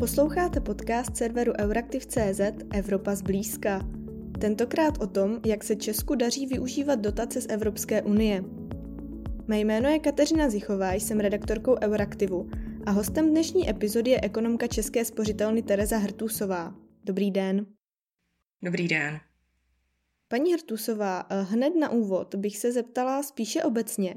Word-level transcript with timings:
Posloucháte 0.00 0.60
podcast 0.60 1.16
serveru 1.16 1.52
Euraktiv.cz 1.60 2.40
Evropa 2.74 3.14
zblízka. 3.14 3.80
Tentokrát 4.40 5.02
o 5.02 5.06
tom, 5.06 5.40
jak 5.46 5.64
se 5.64 5.76
Česku 5.76 6.14
daří 6.14 6.46
využívat 6.46 6.94
dotace 6.94 7.40
z 7.40 7.46
Evropské 7.48 8.02
unie. 8.02 8.44
Mé 9.46 9.60
jméno 9.60 9.88
je 9.88 9.98
Kateřina 9.98 10.50
Zichová, 10.50 10.92
jsem 10.92 11.20
redaktorkou 11.20 11.76
Euraktivu 11.82 12.50
a 12.86 12.90
hostem 12.90 13.30
dnešní 13.30 13.70
epizody 13.70 14.10
je 14.10 14.20
ekonomka 14.20 14.66
České 14.66 15.04
spořitelny 15.04 15.62
Tereza 15.62 15.98
Hrtusová. 15.98 16.74
Dobrý 17.04 17.30
den. 17.30 17.66
Dobrý 18.62 18.88
den. 18.88 19.20
Paní 20.28 20.54
Hrtusová, 20.54 21.26
hned 21.42 21.76
na 21.80 21.90
úvod 21.90 22.34
bych 22.34 22.58
se 22.58 22.72
zeptala 22.72 23.22
spíše 23.22 23.62
obecně, 23.62 24.14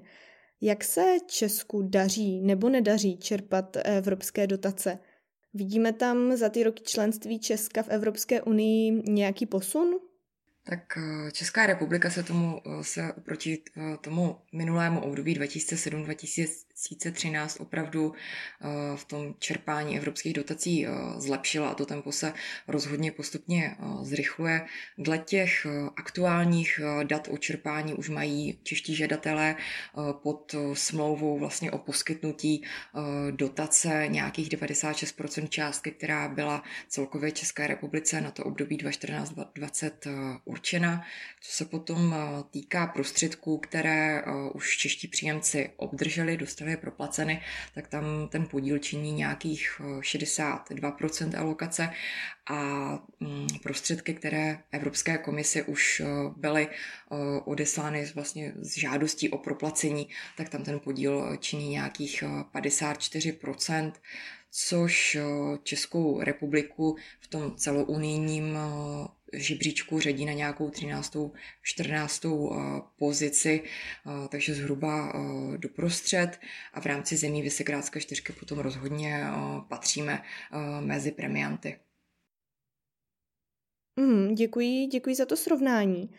jak 0.62 0.84
se 0.84 1.18
Česku 1.28 1.82
daří 1.82 2.42
nebo 2.42 2.70
nedaří 2.70 3.18
čerpat 3.18 3.78
evropské 3.86 4.48
dotace– 4.48 5.00
Vidíme 5.54 5.94
tam 5.94 6.36
za 6.38 6.50
ty 6.50 6.64
roky 6.64 6.84
členství 6.84 7.40
Česka 7.40 7.84
v 7.84 7.90
Evropské 7.90 8.42
unii 8.42 9.12
nějaký 9.12 9.46
posun? 9.46 10.00
Tak 10.64 10.98
eh, 10.98 11.32
Česká 11.32 11.66
republika 11.66 12.10
se 12.10 12.24
tomu 12.24 12.62
eh, 12.66 12.84
se 12.84 13.14
oproti 13.14 13.64
eh, 13.78 13.98
tomu 14.02 14.38
minulému 14.54 15.02
období 15.02 15.40
2007-2013 15.40 16.69
opravdu 17.60 18.14
v 18.96 19.06
tom 19.06 19.36
čerpání 19.40 19.98
evropských 19.98 20.34
dotací 20.34 20.88
zlepšila 21.18 21.70
a 21.70 21.76
to 21.76 21.86
tempo 21.86 22.12
se 22.12 22.34
rozhodně 22.68 23.12
postupně 23.12 23.76
zrychluje. 24.02 24.62
Dle 24.98 25.18
těch 25.18 25.68
aktuálních 25.96 26.80
dat 27.04 27.28
o 27.32 27.38
čerpání 27.38 27.94
už 27.94 28.10
mají 28.10 28.60
čeští 28.64 28.96
žadatelé 28.96 29.56
pod 30.12 30.56
smlouvou 30.74 31.40
vlastně 31.40 31.72
o 31.72 31.78
poskytnutí 31.78 32.64
dotace 33.32 34.06
nějakých 34.08 34.50
96% 34.50 35.50
částky, 35.50 35.92
která 35.92 36.28
byla 36.28 36.64
celkově 36.88 37.32
České 37.32 37.68
republice 37.68 38.22
na 38.22 38.32
to 38.32 38.44
období 38.44 38.78
2014-2020 38.78 39.92
určena. 40.46 41.06
Co 41.42 41.52
se 41.52 41.66
potom 41.66 42.14
eh, 42.14 42.44
týká 42.52 42.88
prostředků, 42.88 43.58
které 43.58 44.20
eh, 44.20 44.24
už 44.54 44.78
čeští 44.78 45.08
příjemci 45.08 45.70
obdrželi, 45.78 46.38
dostali 46.38 46.69
je 46.70 46.78
proplaceny, 46.78 47.42
tak 47.76 47.88
tam 47.88 48.28
ten 48.28 48.46
podíl 48.46 48.80
činí 48.80 49.12
nějakých 49.12 49.82
62% 50.00 51.32
eh, 51.34 51.38
alokace 51.38 51.90
a 52.50 52.60
mm, 53.20 53.48
prostředky, 53.64 54.14
které 54.14 54.60
Evropské 54.72 55.18
komisi 55.18 55.64
už 55.64 56.02
byly 56.36 56.68
odeslány 57.46 58.12
vlastně 58.16 58.54
s 58.62 58.78
žádostí 58.78 59.30
o 59.30 59.38
proplacení, 59.38 60.10
tak 60.38 60.50
tam 60.50 60.64
ten 60.64 60.80
podíl 60.80 61.38
činí 61.40 61.70
nějakých 61.70 62.24
54% 62.54 63.92
což 64.52 65.18
Českou 65.64 66.22
republiku 66.22 66.98
v 67.20 67.28
tom 67.28 67.56
celounijním 67.56 68.58
žebříčku 69.34 70.00
řadí 70.00 70.26
na 70.26 70.34
nějakou 70.34 70.70
13. 70.70 71.18
14. 71.64 72.26
pozici, 72.98 73.64
takže 74.30 74.54
zhruba 74.54 75.14
doprostřed 75.58 76.40
a 76.74 76.82
v 76.82 76.86
rámci 76.86 77.18
zemí 77.18 77.42
Vysegrádské 77.42 78.02
čtyřky 78.02 78.34
potom 78.34 78.60
rozhodně 78.60 79.24
patříme 79.68 80.24
mezi 80.80 81.12
premianty. 81.12 81.80
Mm, 83.96 84.36
děkuji, 84.36 84.88
děkuji 84.88 85.16
za 85.16 85.26
to 85.26 85.38
srovnání. 85.38 86.10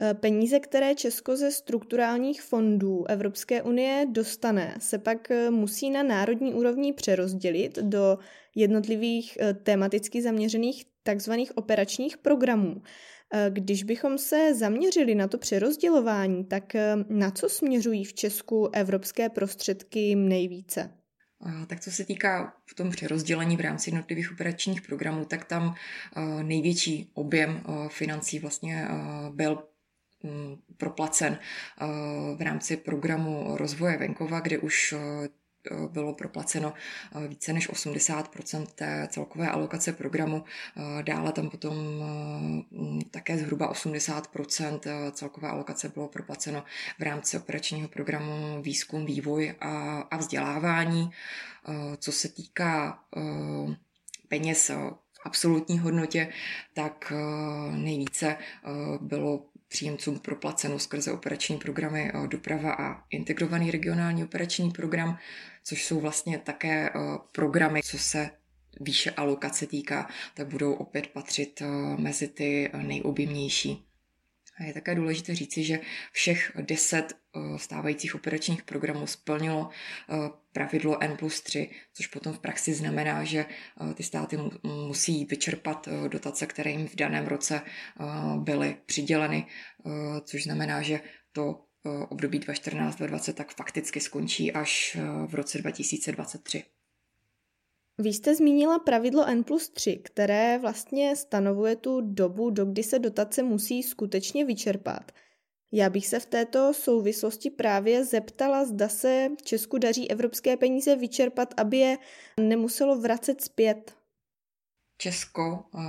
E, 0.00 0.14
peníze, 0.14 0.60
které 0.60 0.94
Česko 0.94 1.36
ze 1.36 1.50
strukturálních 1.50 2.42
fondů 2.42 3.04
Evropské 3.08 3.62
unie 3.62 4.06
dostane, 4.10 4.74
se 4.78 4.98
pak 4.98 5.30
e, 5.30 5.50
musí 5.50 5.90
na 5.90 6.02
národní 6.02 6.54
úrovni 6.54 6.92
přerozdělit 6.92 7.78
do 7.78 8.18
jednotlivých 8.54 9.38
e, 9.40 9.54
tematicky 9.54 10.22
zaměřených 10.22 10.84
takzvaných 11.02 11.56
operačních 11.56 12.16
programů. 12.16 12.82
Eh, 13.34 13.50
když 13.50 13.82
bychom 13.82 14.18
se 14.18 14.54
zaměřili 14.54 15.14
na 15.14 15.28
to 15.28 15.38
přerozdělování, 15.38 16.44
tak 16.44 16.74
eh, 16.74 16.96
na 17.08 17.30
co 17.30 17.48
směřují 17.48 18.04
v 18.04 18.14
Česku 18.14 18.68
evropské 18.72 19.28
prostředky 19.28 20.14
nejvíce? 20.14 20.90
Tak 21.66 21.80
co 21.80 21.90
se 21.90 22.04
týká 22.04 22.54
v 22.66 22.74
tom 22.74 22.90
přerozdělení 22.90 23.56
v 23.56 23.60
rámci 23.60 23.90
jednotlivých 23.90 24.32
operačních 24.32 24.82
programů, 24.82 25.24
tak 25.24 25.44
tam 25.44 25.74
eh, 26.16 26.42
největší 26.42 27.10
objem 27.14 27.62
financí 27.88 28.38
vlastně 28.38 28.88
byl 29.30 29.62
proplacen 30.76 31.38
v 32.36 32.42
rámci 32.42 32.76
programu 32.76 33.56
rozvoje 33.56 33.96
venkova, 33.96 34.40
kde 34.40 34.58
už 34.58 34.94
Eh, 35.70 35.88
bylo 35.88 36.14
proplaceno 36.14 36.74
eh, 37.24 37.28
více 37.28 37.52
než 37.52 37.70
80% 37.70 38.66
té 38.66 39.08
celkové 39.10 39.48
alokace 39.48 39.92
programu. 39.92 40.44
Eh, 40.76 41.02
dále 41.02 41.32
tam 41.32 41.50
potom 41.50 41.76
mm, 42.70 43.00
také 43.10 43.38
zhruba 43.38 43.72
80% 43.72 44.80
celkové 45.12 45.48
alokace 45.48 45.88
bylo 45.88 46.08
proplaceno 46.08 46.64
v 46.98 47.02
rámci 47.02 47.36
operačního 47.36 47.88
programu 47.88 48.62
výzkum, 48.62 49.06
vývoj 49.06 49.54
a, 49.60 50.00
a 50.00 50.16
vzdělávání. 50.16 51.10
Co 51.98 52.12
se 52.12 52.28
týká 52.28 52.98
peněz 54.28 54.70
absolutní 55.24 55.78
hodnotě, 55.78 56.32
tak 56.74 57.12
nejvíce 57.70 58.36
bylo 59.00 59.42
příjemcům 59.68 60.18
proplaceno 60.18 60.78
skrze 60.78 61.12
operační 61.12 61.58
programy 61.58 62.12
Doprava 62.26 62.72
a 62.72 63.02
integrovaný 63.10 63.70
regionální 63.70 64.24
operační 64.24 64.70
program, 64.70 65.18
což 65.64 65.84
jsou 65.84 66.00
vlastně 66.00 66.38
také 66.38 66.88
eh, 66.88 66.98
programy, 67.32 67.82
co 67.82 67.98
se 67.98 68.30
výše 68.80 69.10
alokace 69.10 69.66
týká, 69.66 70.08
tak 70.34 70.48
budou 70.48 70.72
opět 70.72 71.06
patřit 71.06 71.62
eh, 71.62 71.66
mezi 71.98 72.28
ty 72.28 72.70
nejobjemnější. 72.76 73.87
A 74.60 74.64
je 74.64 74.72
také 74.72 74.94
důležité 74.94 75.34
říci, 75.34 75.64
že 75.64 75.80
všech 76.12 76.52
deset 76.60 77.12
eh, 77.12 77.58
stávajících 77.58 78.14
operačních 78.14 78.62
programů 78.62 79.06
splnilo 79.06 79.70
pravidlo 80.52 81.02
N 81.02 81.16
plus 81.16 81.40
3, 81.40 81.70
což 81.94 82.06
potom 82.06 82.32
v 82.32 82.38
praxi 82.38 82.74
znamená, 82.74 83.24
že 83.24 83.46
ty 83.94 84.02
státy 84.02 84.38
musí 84.62 85.24
vyčerpat 85.24 85.88
dotace, 86.08 86.46
které 86.46 86.70
jim 86.70 86.88
v 86.88 86.96
daném 86.96 87.26
roce 87.26 87.60
byly 88.36 88.76
přiděleny, 88.86 89.46
což 90.24 90.44
znamená, 90.44 90.82
že 90.82 91.00
to 91.32 91.68
období 92.08 92.40
2014-2020 92.40 93.32
tak 93.32 93.54
fakticky 93.54 94.00
skončí 94.00 94.52
až 94.52 94.96
eh, 95.00 95.26
v 95.26 95.34
roce 95.34 95.58
2023. 95.58 96.77
Vy 98.00 98.12
jste 98.12 98.34
zmínila 98.34 98.78
pravidlo 98.78 99.26
N 99.26 99.44
plus 99.44 99.68
3, 99.68 99.96
které 99.96 100.58
vlastně 100.58 101.16
stanovuje 101.16 101.76
tu 101.76 102.00
dobu, 102.00 102.50
do 102.50 102.64
kdy 102.64 102.82
se 102.82 102.98
dotace 102.98 103.42
musí 103.42 103.82
skutečně 103.82 104.44
vyčerpat. 104.44 105.12
Já 105.72 105.90
bych 105.90 106.06
se 106.06 106.20
v 106.20 106.26
této 106.26 106.74
souvislosti 106.74 107.50
právě 107.50 108.04
zeptala, 108.04 108.64
zda 108.64 108.88
se 108.88 109.28
Česku 109.42 109.78
daří 109.78 110.10
evropské 110.10 110.56
peníze 110.56 110.96
vyčerpat, 110.96 111.54
aby 111.56 111.76
je 111.76 111.98
nemuselo 112.40 113.00
vracet 113.00 113.40
zpět. 113.40 113.97
Česko 114.98 115.64
uh, 115.72 115.82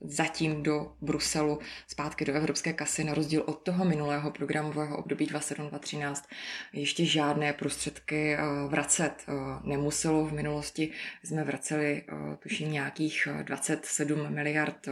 zatím 0.00 0.62
do 0.62 0.92
Bruselu, 1.00 1.58
zpátky 1.88 2.24
do 2.24 2.32
evropské 2.32 2.72
kasy, 2.72 3.04
na 3.04 3.14
rozdíl 3.14 3.42
od 3.46 3.54
toho 3.54 3.84
minulého 3.84 4.30
programového 4.30 4.98
období 4.98 5.26
2007-2013, 5.26 6.22
ještě 6.72 7.04
žádné 7.04 7.52
prostředky 7.52 8.36
uh, 8.36 8.70
vracet 8.70 9.24
uh, 9.28 9.34
nemuselo. 9.68 10.26
V 10.26 10.32
minulosti 10.32 10.90
jsme 11.22 11.44
vraceli, 11.44 12.02
tuším, 12.38 12.72
nějakých 12.72 13.28
27 13.42 14.34
miliard 14.34 14.88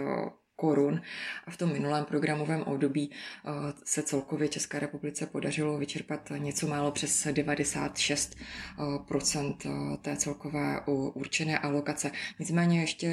korun 0.62 1.03
a 1.47 1.50
v 1.50 1.56
tom 1.56 1.73
minulém 1.73 2.05
programovém 2.05 2.62
období 2.62 3.11
eh, 3.11 3.50
se 3.84 4.03
celkově 4.03 4.49
České 4.49 4.78
republice 4.78 5.27
podařilo 5.27 5.78
vyčerpat 5.78 6.33
něco 6.39 6.67
málo 6.67 6.91
přes 6.91 7.27
96 7.33 8.37
eh, 8.37 8.83
eh, 9.67 9.97
té 10.03 10.17
celkové 10.17 10.81
určené 11.15 11.59
alokace. 11.59 12.11
Nicméně 12.39 12.81
ještě 12.81 13.06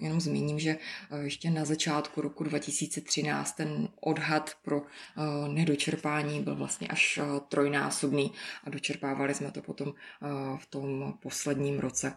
jenom 0.00 0.20
zmíním, 0.20 0.58
že 0.58 0.78
ještě 1.22 1.50
na 1.50 1.64
začátku 1.64 2.20
roku 2.20 2.44
2013 2.44 3.52
ten 3.52 3.88
odhad 4.00 4.50
pro 4.62 4.82
nedočerpání 5.48 6.42
byl 6.42 6.56
vlastně 6.56 6.88
až 6.88 7.20
trojnásobný 7.48 8.32
a 8.64 8.70
dočerpávali 8.70 9.34
jsme 9.34 9.50
to 9.50 9.62
potom 9.62 9.94
v 10.56 10.66
tom 10.66 11.14
posledním 11.22 11.78
roce. 11.78 12.12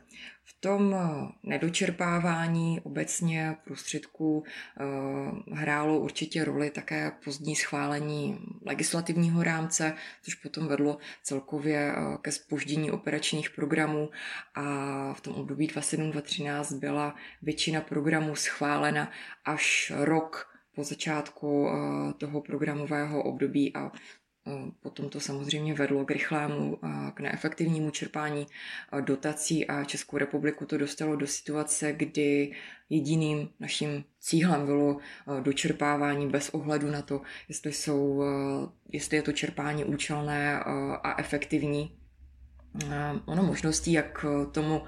V 0.48 0.62
tom 0.62 0.94
eh, 0.94 1.32
nedočerpávání 1.44 2.80
obecně 2.84 3.58
prostředků 3.64 4.44
eh, 4.46 4.84
hrálo 5.56 6.00
určitě 6.00 6.46
roli 6.46 6.70
také 6.70 7.12
pozdní 7.24 7.56
schválení 7.56 8.40
legislativního 8.66 9.44
rámce, 9.44 9.94
což 10.22 10.36
potom 10.36 10.68
vedlo 10.68 10.98
celkově 11.24 11.94
eh, 11.96 12.18
ke 12.22 12.32
spoždění 12.32 12.92
operačních 12.92 13.50
programů. 13.50 14.10
A 14.56 14.64
v 15.14 15.22
tom 15.22 15.34
období 15.36 15.68
2007-2013 15.70 16.80
byla 16.80 17.16
většina 17.42 17.82
programů 17.82 18.36
schválena 18.36 19.12
až 19.46 19.94
rok 19.96 20.56
po 20.76 20.84
začátku 20.84 21.70
toho 22.18 22.42
programového 22.42 23.24
období 23.24 23.76
a 23.76 23.92
Potom 24.82 25.10
to 25.10 25.20
samozřejmě 25.20 25.74
vedlo 25.74 26.06
k 26.06 26.12
rychlému 26.12 26.78
k 27.14 27.20
neefektivnímu 27.20 27.92
čerpání 27.92 28.48
dotací 29.02 29.68
a 29.68 29.84
Českou 29.84 30.18
republiku 30.18 30.66
to 30.66 30.78
dostalo 30.78 31.16
do 31.16 31.28
situace, 31.28 31.94
kdy 31.94 32.52
jediným 32.90 33.50
naším 33.60 34.04
cílem 34.20 34.66
bylo 34.66 34.98
dočerpávání 35.42 36.28
bez 36.30 36.50
ohledu 36.50 36.92
na 36.92 37.02
to, 37.02 37.22
jestli, 37.50 37.74
jsou, 37.74 38.24
jestli 38.90 39.18
je 39.18 39.24
to 39.24 39.32
čerpání 39.32 39.86
účelné 39.86 40.60
a 41.04 41.20
efektivní. 41.20 41.98
Ono 43.26 43.44
možností, 43.44 43.92
jak 43.92 44.26
tomu 44.52 44.82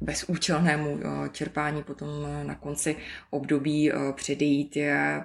bezúčelnému 0.00 1.00
čerpání 1.32 1.82
potom 1.82 2.08
na 2.42 2.54
konci 2.54 2.96
období 3.30 3.92
předejít 4.12 4.76
je 4.76 5.24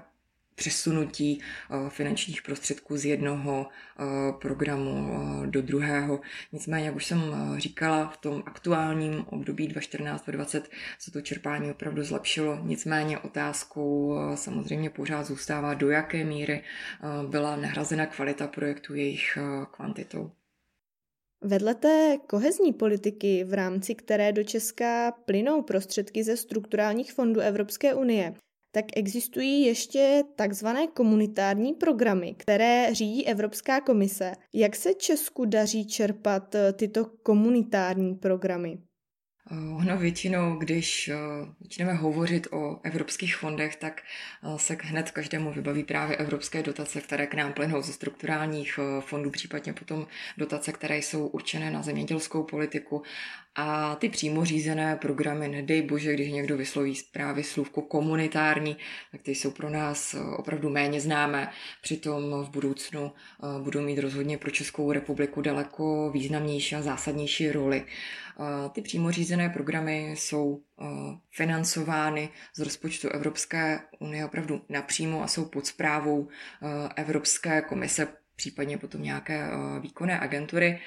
přesunutí 0.56 1.42
eh, 1.42 1.90
finančních 1.90 2.42
prostředků 2.42 2.98
z 2.98 3.06
jednoho 3.06 3.68
eh, 3.70 4.04
programu 4.42 5.10
eh, 5.44 5.48
do 5.48 5.62
druhého. 5.62 6.20
Nicméně, 6.52 6.86
jak 6.86 6.96
už 6.96 7.06
jsem 7.06 7.22
říkala, 7.58 8.08
v 8.08 8.18
tom 8.18 8.44
aktuálním 8.46 9.26
období 9.30 9.70
2014-2020 9.70 10.62
se 11.00 11.12
to 11.12 11.22
čerpání 11.22 11.72
opravdu 11.72 12.04
zlepšilo. 12.04 12.60
Nicméně 12.64 13.20
otázkou 13.20 14.16
samozřejmě 14.36 14.90
pořád 14.90 15.24
zůstává, 15.24 15.74
do 15.74 15.90
jaké 15.90 16.24
míry 16.24 16.64
byla 17.28 17.56
nahrazena 17.56 18.06
kvalita 18.06 18.48
projektu 18.48 18.96
jejich 18.96 19.38
kvantitou. 19.72 20.32
Vedle 21.44 21.76
té 21.76 22.18
kohezní 22.28 22.74
politiky, 22.74 23.44
v 23.44 23.54
rámci 23.54 23.96
které 23.96 24.32
do 24.32 24.44
Česka 24.44 25.12
plynou 25.12 25.62
prostředky 25.62 26.24
ze 26.24 26.38
strukturálních 26.38 27.14
fondů 27.14 27.40
Evropské 27.40 27.94
unie, 27.94 28.34
tak 28.72 28.86
existují 28.96 29.66
ještě 29.66 30.24
takzvané 30.36 30.88
komunitární 30.88 31.74
programy, 31.74 32.36
které 32.38 32.94
řídí 32.94 33.28
Evropská 33.28 33.82
komise. 33.82 34.32
Jak 34.54 34.76
se 34.76 34.94
Česku 34.94 35.46
daří 35.46 35.88
čerpat 35.88 36.56
eh, 36.56 36.74
tyto 36.74 37.06
komunitární 37.06 38.16
programy? 38.16 38.78
Ono 39.78 39.98
většinou, 39.98 40.56
když 40.56 41.08
eh, 41.08 41.16
začneme 41.62 41.94
hovořit 41.94 42.48
o 42.52 42.80
evropských 42.84 43.36
fondech, 43.36 43.76
tak 43.76 44.02
eh, 44.02 44.60
se 44.60 44.78
hned 44.82 45.12
každému 45.12 45.54
vybaví 45.54 45.84
právě 45.84 46.18
evropské 46.18 46.64
dotace, 46.64 47.02
které 47.02 47.28
k 47.28 47.34
nám 47.34 47.54
plynou 47.54 47.82
ze 47.82 47.94
strukturálních 47.94 48.80
fondů, 49.00 49.32
případně 49.32 49.74
potom 49.74 50.08
dotace, 50.38 50.72
které 50.72 50.98
jsou 50.98 51.28
určené 51.28 51.72
na 51.72 51.82
zemědělskou 51.82 52.44
politiku 52.44 53.04
a 53.56 53.96
ty 53.96 54.10
přímo 54.10 54.46
řízené 54.46 54.96
programy, 54.96 55.48
nedej 55.48 55.82
bože, 55.82 56.14
když 56.14 56.32
někdo 56.32 56.58
vysloví 56.58 56.94
právě 57.12 57.44
slůvko 57.44 57.82
komunitární, 57.82 58.78
tak 59.12 59.22
ty 59.22 59.36
jsou 59.36 59.52
pro 59.52 59.70
nás 59.70 60.14
eh, 60.14 60.20
opravdu 60.38 60.70
méně 60.70 61.02
známé. 61.02 61.52
Přitom 61.82 62.44
v 62.44 62.50
budoucnu 62.50 63.12
eh, 63.14 63.64
budou 63.64 63.82
mít 63.82 64.00
rozhodně 64.00 64.38
pro 64.38 64.52
Českou 64.52 64.92
republiku 64.92 65.42
daleko 65.42 66.12
významnější 66.12 66.76
a 66.76 66.82
zásadnější 66.82 67.52
roli. 67.52 67.86
Eh, 67.86 68.70
ty 68.70 68.82
přímo 68.82 69.12
řízené 69.12 69.50
programy 69.50 70.12
jsou 70.18 70.62
financovány 71.32 72.30
z 72.56 72.60
rozpočtu 72.60 73.10
Evropské 73.10 73.80
unie 74.00 74.26
opravdu 74.26 74.62
napřímo 74.70 75.24
a 75.24 75.28
jsou 75.28 75.46
pod 75.46 75.66
zprávou 75.66 76.28
Evropské 76.96 77.62
komise, 77.62 78.08
případně 78.36 78.78
potom 78.78 79.04
nějaké 79.04 79.48
výkonné 79.82 80.20
agentury 80.20 80.80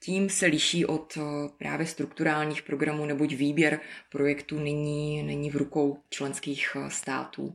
tím 0.00 0.30
se 0.30 0.46
liší 0.46 0.86
od 0.86 1.18
eh, 1.20 1.48
právě 1.58 1.86
strukturálních 1.86 2.62
programů, 2.62 3.06
neboť 3.06 3.32
výběr 3.32 3.80
projektů 4.12 4.58
není, 4.58 5.22
není 5.22 5.50
v 5.50 5.56
rukou 5.56 5.98
členských 6.10 6.76
eh, 6.76 6.90
států. 6.90 7.54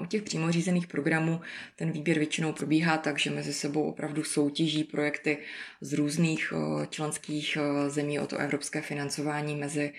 U 0.00 0.06
těch 0.06 0.22
přímo 0.22 0.52
řízených 0.52 0.86
programů 0.86 1.40
ten 1.76 1.90
výběr 1.92 2.18
většinou 2.18 2.52
probíhá 2.52 2.98
tak, 2.98 3.18
že 3.18 3.30
mezi 3.30 3.52
sebou 3.52 3.82
opravdu 3.82 4.24
soutěží 4.24 4.84
projekty 4.84 5.38
z 5.80 5.92
různých 5.92 6.52
eh, 6.52 6.86
členských 6.86 7.58
zemí 7.88 8.20
o 8.20 8.26
to 8.26 8.36
evropské 8.36 8.82
financování 8.82 9.56
mezi, 9.56 9.92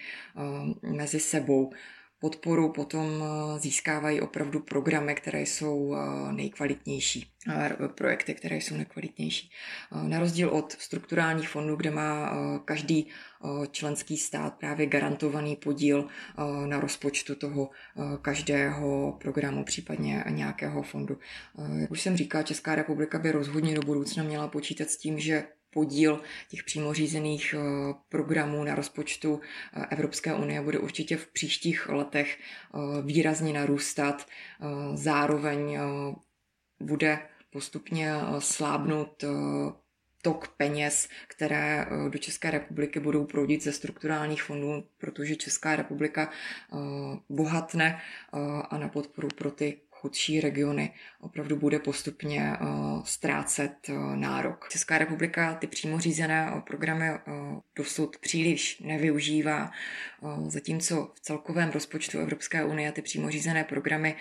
mezi 0.82 1.20
sebou. 1.20 1.72
Podporu 2.22 2.72
potom 2.72 3.24
získávají 3.58 4.22
opravdu 4.22 4.60
programy, 4.60 5.16
které 5.16 5.42
jsou 5.42 5.96
nejkvalitnější 6.32 7.32
projekty, 7.96 8.34
které 8.34 8.56
jsou 8.56 8.76
nekvalitnější. 8.76 9.52
Na 10.08 10.20
rozdíl 10.20 10.50
od 10.50 10.72
strukturálních 10.72 11.50
fondů, 11.50 11.76
kde 11.76 11.92
má 11.92 12.34
každý 12.66 13.08
členský 13.72 14.18
stát 14.18 14.54
právě 14.54 14.86
garantovaný 14.86 15.56
podíl 15.56 16.08
na 16.66 16.80
rozpočtu 16.80 17.36
toho 17.36 17.70
každého 18.22 19.18
programu, 19.22 19.64
případně 19.64 20.24
nějakého 20.30 20.84
fondu. 20.84 21.18
Jak 21.76 21.92
už 21.92 22.02
jsem 22.02 22.18
říkala, 22.18 22.44
Česká 22.44 22.76
republika 22.76 23.20
by 23.20 23.32
rozhodně 23.32 23.76
do 23.76 23.82
budoucna 23.82 24.24
měla 24.24 24.48
počítat 24.48 24.90
s 24.90 24.98
tím, 24.98 25.20
že 25.20 25.44
podíl 25.70 26.22
těch 26.50 26.64
přímo 26.64 26.94
řízených 26.94 27.56
programů 28.10 28.64
na 28.64 28.76
rozpočtu 28.76 29.42
Evropské 29.90 30.34
unie 30.34 30.62
bude 30.62 30.80
určitě 30.80 31.18
v 31.18 31.28
příštích 31.28 31.90
letech 31.90 32.38
výrazně 33.04 33.54
narůstat. 33.54 34.26
Zároveň 34.94 35.80
bude 36.80 37.20
postupně 37.50 38.12
eh, 38.12 38.42
slábnout 38.42 39.24
eh, 39.24 39.28
tok 40.22 40.48
peněz, 40.48 41.10
které 41.28 41.86
eh, 41.86 42.10
do 42.10 42.20
České 42.20 42.52
republiky 42.52 43.00
budou 43.00 43.26
proudit 43.26 43.64
ze 43.64 43.72
strukturálních 43.72 44.44
fondů, 44.44 44.84
protože 44.98 45.36
Česká 45.36 45.76
republika 45.76 46.30
bohatne 47.30 48.02
a 48.70 48.78
na 48.78 48.88
podporu 48.88 49.28
pro 49.28 49.52
ty 49.52 49.82
chudší 50.02 50.42
regiony 50.42 50.94
opravdu 51.20 51.56
bude 51.56 51.80
postupně 51.80 52.58
uh, 52.62 53.04
ztrácet 53.04 53.90
uh, 53.90 54.16
nárok. 54.16 54.68
Česká 54.70 54.98
republika 54.98 55.54
ty 55.54 55.68
přímo 55.68 56.00
řízené 56.00 56.62
programy 56.68 57.10
uh, 57.12 57.60
dosud 57.76 58.18
příliš 58.18 58.80
nevyužívá, 58.80 59.72
zatímco 60.48 61.12
v 61.16 61.20
celkovém 61.20 61.70
rozpočtu 61.70 62.20
Evropské 62.20 62.64
unie 62.64 62.92
ty 62.92 63.02
přímo 63.02 63.32
řízené 63.32 63.64
programy 63.64 64.16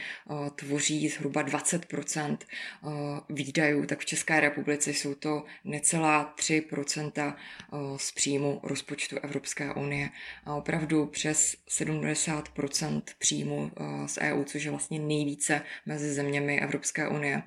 tvoří 0.54 1.08
zhruba 1.08 1.42
20 1.42 1.92
uh, 1.92 2.90
výdajů, 3.28 3.86
tak 3.86 3.98
v 3.98 4.04
České 4.04 4.40
republice 4.40 4.90
jsou 4.90 5.14
to 5.14 5.44
necelá 5.64 6.24
3 6.24 6.64
uh, 6.72 7.96
z 7.96 8.12
příjmu 8.12 8.60
rozpočtu 8.62 9.16
Evropské 9.22 9.74
unie. 9.74 10.08
A 10.44 10.54
opravdu 10.54 11.06
přes 11.06 11.56
70% 11.68 13.02
příjmu 13.18 13.70
z 14.06 14.18
EU, 14.18 14.44
což 14.44 14.64
je 14.64 14.70
vlastně 14.70 14.98
nejvíce 14.98 15.62
mezi 15.86 16.14
zeměmi 16.14 16.60
Evropské 16.60 17.08
unie. 17.08 17.42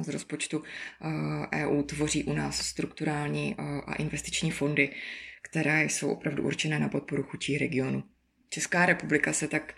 Z 0.00 0.08
rozpočtu 0.08 0.62
EU 1.54 1.82
tvoří 1.82 2.24
u 2.24 2.32
nás 2.32 2.66
strukturální 2.66 3.56
a 3.86 3.94
investiční 3.94 4.50
fondy, 4.50 4.94
které 5.42 5.84
jsou 5.84 6.10
opravdu 6.10 6.42
určené 6.42 6.78
na 6.78 6.88
podporu 6.88 7.22
chutí 7.22 7.58
regionu. 7.58 8.04
Česká 8.48 8.86
republika 8.86 9.32
se 9.32 9.48
tak 9.48 9.74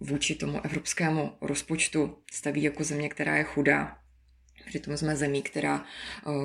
vůči 0.00 0.34
tomu 0.34 0.64
evropskému 0.64 1.32
rozpočtu 1.40 2.18
staví 2.32 2.62
jako 2.62 2.84
země, 2.84 3.08
která 3.08 3.36
je 3.36 3.44
chudá. 3.44 3.96
Přitom 4.66 4.96
jsme 4.96 5.16
zemí, 5.16 5.42
která 5.42 5.84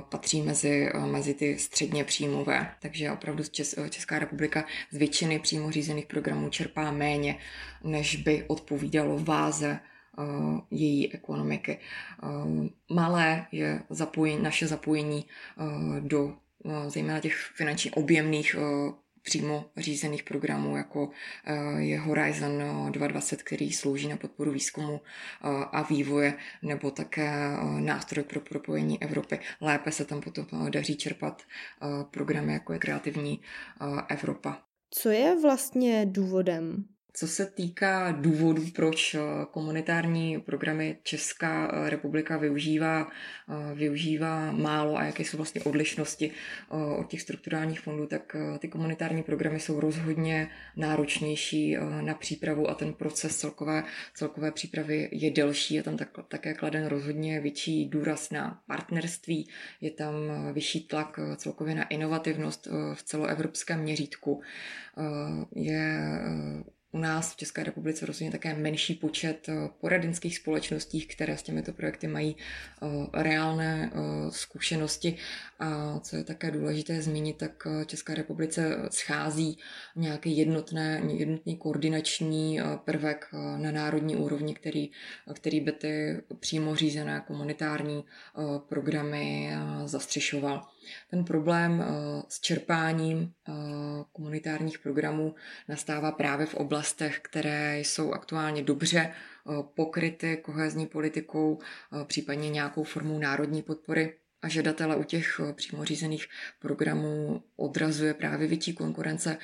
patří 0.10 0.42
mezi, 0.42 0.90
mezi 1.06 1.34
ty 1.34 1.60
středně 1.60 2.04
příjmové. 2.04 2.72
Takže 2.82 3.12
opravdu 3.12 3.44
Česká 3.90 4.20
republika 4.20 4.66
z 4.92 4.98
většiny 4.98 5.40
přímo 5.40 5.72
řízených 5.72 6.06
programů 6.06 6.50
čerpá 6.50 6.92
méně, 6.92 7.38
než 7.84 8.16
by 8.16 8.44
odpovídalo 8.48 9.20
váze 9.20 9.80
Eh, 10.18 10.62
její 10.72 11.14
ekonomiky. 11.14 11.80
Eh, 11.80 12.28
malé 12.94 13.48
je 13.52 13.82
zapojení, 13.90 14.44
naše 14.44 14.68
zapojení 14.68 15.26
eh, 15.26 16.02
do 16.02 16.34
zejména 16.88 17.20
těch 17.20 17.36
finančně 17.36 17.92
objemných 17.92 18.56
přímo 19.22 19.66
řízených 19.78 20.24
programů, 20.24 20.78
jako 20.78 21.10
je 21.78 22.00
Horizon 22.00 22.52
2020, 22.92 23.44
který 23.44 23.72
slouží 23.72 24.08
na 24.08 24.18
podporu 24.18 24.52
výzkumu 24.52 25.02
a 25.72 25.82
vývoje, 25.82 26.34
nebo 26.62 26.92
také 26.92 27.32
nástroj 27.80 28.24
pro 28.24 28.40
propojení 28.40 29.04
Evropy. 29.04 29.40
Lépe 29.62 29.92
se 29.92 30.06
tam 30.06 30.22
potom 30.22 30.46
daří 30.70 30.98
čerpat 30.98 31.44
programy, 32.12 32.54
jako 32.54 32.74
je 32.74 32.80
Kreativní 32.80 33.42
Evropa. 34.10 34.62
Co 34.90 35.10
je 35.10 35.42
vlastně 35.42 36.06
důvodem 36.06 36.86
co 37.16 37.28
se 37.28 37.46
týká 37.46 38.12
důvodů, 38.12 38.64
proč 38.76 39.16
eh, 39.16 39.20
komunitární 39.52 40.42
programy 40.42 40.98
Česká 41.04 41.72
eh, 41.74 41.90
republika 41.90 42.38
využívá, 42.38 43.08
eh, 43.50 43.76
využívá 43.76 44.52
málo 44.52 44.98
a 44.98 45.04
jaké 45.04 45.24
jsou 45.24 45.38
vlastně 45.38 45.62
odlišnosti 45.62 46.32
od 46.70 47.08
těch 47.08 47.22
strukturálních 47.22 47.80
fondů, 47.80 48.08
tak 48.08 48.36
ty 48.60 48.68
komunitární 48.68 49.24
programy 49.24 49.60
jsou 49.60 49.80
rozhodně 49.80 50.50
náročnější 50.76 51.78
na 52.02 52.14
přípravu 52.14 52.70
a 52.70 52.74
ten 52.74 52.94
proces 52.94 53.38
celkové, 53.38 53.84
celkové 54.14 54.52
přípravy 54.52 55.10
je 55.12 55.32
delší. 55.32 55.76
Je 55.76 55.84
tam 55.84 55.98
tak, 55.98 56.10
také 56.28 56.54
kladen 56.54 56.86
rozhodně 56.86 57.40
větší 57.40 57.90
důraz 57.90 58.32
na 58.32 58.62
partnerství, 58.68 59.50
je 59.82 59.92
tam 59.92 60.14
vyšší 60.54 60.88
tlak 60.88 61.20
celkově 61.36 61.76
na 61.76 61.88
inovativnost 61.88 62.68
v 62.94 63.04
celoevropském 63.04 63.80
měřítku. 63.80 64.42
Je 65.56 66.00
u 66.96 66.98
nás 66.98 67.34
v 67.34 67.36
České 67.36 67.64
republice 67.64 68.06
rozhodně 68.06 68.32
také 68.32 68.56
menší 68.56 68.94
počet 68.94 69.50
eh, 69.50 69.70
poradenských 69.80 70.38
společností, 70.38 71.06
které 71.06 71.38
s 71.38 71.44
těmito 71.44 71.74
projekty 71.74 72.08
mají 72.08 72.36
eh, 72.36 72.88
reálné 73.24 73.92
eh, 73.92 74.00
zkušenosti. 74.32 75.18
A 75.60 76.00
co 76.00 76.16
je 76.16 76.24
také 76.24 76.52
důležité 76.52 77.02
zmínit, 77.02 77.38
tak 77.38 77.68
Česká 77.86 78.14
republice 78.14 78.78
schází 78.92 79.58
nějaký 79.96 80.38
jednotné, 80.38 81.02
jednotný 81.08 81.58
koordinační 81.58 82.60
prvek 82.86 83.28
na 83.58 83.72
národní 83.72 84.16
úrovni, 84.16 84.56
který, 84.56 84.92
který 85.34 85.60
by 85.60 85.72
ty 85.72 86.22
přímo 86.40 86.76
řízené 86.76 87.24
komunitární 87.28 88.04
programy 88.68 89.52
zastřešoval. 89.86 90.68
Ten 91.10 91.24
problém 91.24 91.84
s 92.28 92.40
čerpáním 92.40 93.34
komunitárních 94.12 94.80
programů 94.80 95.36
nastává 95.68 96.12
právě 96.12 96.46
v 96.46 96.56
oblastech, 96.56 97.20
které 97.20 97.80
jsou 97.80 98.12
aktuálně 98.14 98.64
dobře 98.64 99.00
eh, 99.00 99.52
pokryty 99.76 100.38
kohezní 100.38 100.88
politikou, 100.88 101.60
eh, 101.62 102.06
případně 102.06 102.50
nějakou 102.50 102.84
formou 102.84 103.20
národní 103.20 103.62
podpory 103.62 104.14
a 104.42 104.48
žadatele 104.48 104.96
u 104.96 105.04
těch 105.04 105.40
eh, 105.40 105.54
přímo 105.54 105.86
řízených 105.86 106.28
programů 106.60 107.44
odrazuje 107.56 108.14
právě 108.14 108.48
větší 108.48 108.74
konkurence 108.74 109.38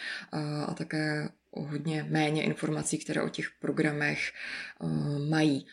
a 0.68 0.74
také 0.74 1.30
hodně 1.52 2.06
méně 2.10 2.44
informací, 2.44 2.98
které 2.98 3.22
o 3.22 3.30
těch 3.30 3.46
programech 3.60 4.32
mají. 5.30 5.68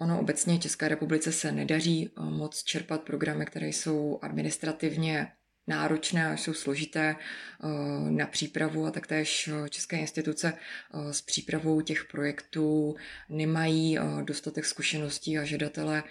Ono 0.00 0.20
obecně 0.20 0.58
České 0.58 0.88
republice 0.88 1.32
se 1.32 1.52
nedaří 1.52 2.10
moc 2.18 2.62
čerpat 2.62 3.02
programy, 3.02 3.46
které 3.46 3.68
jsou 3.68 4.18
administrativně 4.22 5.32
náročné 5.66 6.26
a 6.26 6.36
jsou 6.36 6.52
složité 6.52 7.16
eh, 7.16 7.66
na 8.10 8.26
přípravu 8.26 8.86
a 8.86 8.90
taktéž 8.90 9.48
eh, 9.48 9.68
české 9.68 9.96
instituce 9.98 10.52
eh, 10.52 11.12
s 11.12 11.22
přípravou 11.22 11.80
těch 11.80 12.04
projektů 12.04 12.94
nemají 13.28 13.98
dostatek 14.24 14.64
zkušeností 14.64 15.38
a 15.38 15.44
žadatele 15.44 16.02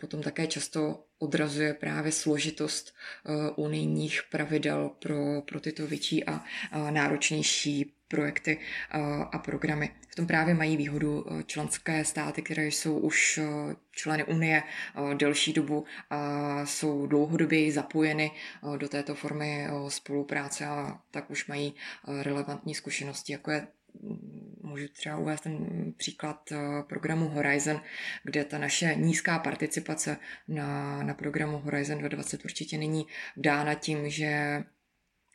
potom 0.00 0.22
také 0.22 0.46
často 0.46 1.04
odrazuje 1.22 1.74
právě 1.74 2.12
složitost 2.12 2.94
unijních 3.56 4.22
pravidel 4.30 4.90
pro, 4.98 5.42
pro 5.42 5.60
tyto 5.60 5.86
větší 5.86 6.24
a 6.24 6.44
náročnější 6.90 7.92
projekty 8.08 8.58
a 9.32 9.38
programy. 9.38 9.90
V 10.08 10.14
tom 10.14 10.26
právě 10.26 10.54
mají 10.54 10.76
výhodu 10.76 11.24
členské 11.46 12.04
státy, 12.04 12.42
které 12.42 12.66
jsou 12.66 12.98
už 12.98 13.40
členy 13.90 14.24
Unie 14.24 14.62
delší 15.14 15.52
dobu 15.52 15.84
a 16.10 16.66
jsou 16.66 17.06
dlouhodobě 17.06 17.72
zapojeny 17.72 18.30
do 18.76 18.88
této 18.88 19.14
formy 19.14 19.66
spolupráce 19.88 20.66
a 20.66 21.00
tak 21.10 21.30
už 21.30 21.46
mají 21.46 21.74
relevantní 22.22 22.74
zkušenosti, 22.74 23.32
jako 23.32 23.50
je 23.50 23.66
můžu 24.62 24.88
třeba 24.88 25.16
uvést 25.16 25.40
ten 25.40 25.66
příklad 25.96 26.52
programu 26.88 27.28
Horizon, 27.28 27.80
kde 28.24 28.44
ta 28.44 28.58
naše 28.58 28.94
nízká 28.94 29.38
participace 29.38 30.16
na, 30.48 31.02
na 31.02 31.14
programu 31.14 31.58
Horizon 31.58 31.98
2020 31.98 32.44
určitě 32.44 32.78
není 32.78 33.06
dána 33.36 33.74
tím, 33.74 34.10
že 34.10 34.62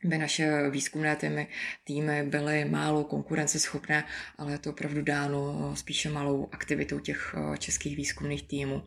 by 0.04 0.18
naše 0.18 0.70
výzkumné 0.70 1.16
týmy, 1.16 1.48
týmy 1.84 2.24
byly 2.24 2.66
málo 2.66 3.04
konkurenceschopné, 3.04 4.04
ale 4.38 4.52
je 4.52 4.58
to 4.58 4.70
opravdu 4.70 5.02
dáno 5.02 5.72
spíše 5.76 6.10
malou 6.10 6.50
aktivitou 6.52 7.00
těch 7.00 7.36
eh, 7.38 7.58
českých 7.58 7.98
výzkumných 7.98 8.48
týmů. 8.48 8.84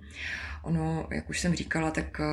Ono, 0.63 1.09
jak 1.13 1.31
už 1.31 1.41
jsem 1.41 1.55
říkala, 1.55 1.91
tak 1.91 2.21
eh, 2.21 2.25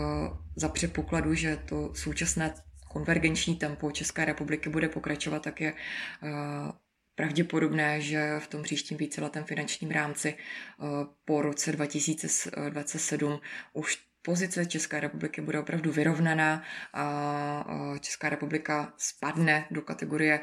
za 0.55 0.69
předpokladu, 0.69 1.33
že 1.33 1.57
to 1.65 1.95
současné 1.95 2.53
konvergenční 2.89 3.55
tempo 3.55 3.91
České 3.91 4.25
republiky 4.25 4.69
bude 4.69 4.89
pokračovat, 4.89 5.43
tak 5.43 5.61
je 5.61 5.73
eh, 6.23 6.27
pravděpodobné, 7.17 8.01
že 8.01 8.39
v 8.39 8.47
tom 8.47 8.63
příštím 8.63 8.97
víceletém 8.97 9.43
finančním 9.43 9.91
rámci 9.91 10.37
po 11.25 11.41
roce 11.41 11.71
2027 11.71 13.39
už 13.73 14.07
pozice 14.21 14.65
České 14.65 14.99
republiky 14.99 15.41
bude 15.41 15.59
opravdu 15.59 15.91
vyrovnaná 15.91 16.63
a 16.93 17.65
Česká 17.99 18.29
republika 18.29 18.93
spadne 18.97 19.67
do 19.71 19.81
kategorie 19.81 20.39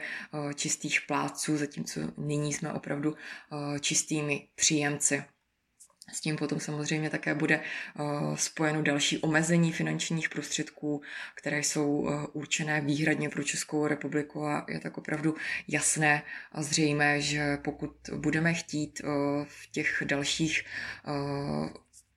čistých 0.55 1.01
plátců, 1.07 1.57
zatímco 1.57 2.01
nyní 2.17 2.53
jsme 2.53 2.73
opravdu 2.73 3.15
čistými 3.81 4.49
příjemci. 4.55 5.25
S 6.13 6.21
tím 6.21 6.37
potom 6.37 6.61
samozřejmě 6.61 7.11
také 7.11 7.35
bude 7.35 7.61
spojeno 8.35 8.83
další 8.83 9.19
omezení 9.19 9.73
finančních 9.73 10.29
prostředků, 10.29 11.03
které 11.35 11.59
jsou 11.59 12.09
určené 12.33 12.81
výhradně 12.81 13.29
pro 13.29 13.43
Českou 13.43 13.87
republiku 13.87 14.47
a 14.47 14.67
je 14.69 14.81
tak 14.81 14.99
opravdu 14.99 15.35
jasné 15.69 16.23
a 16.53 16.63
zřejmé, 16.63 17.21
že 17.21 17.57
pokud 17.57 17.91
budeme 18.17 18.55
chtít 18.55 19.03
v 19.45 19.71
těch 19.71 20.03
dalších 20.07 20.65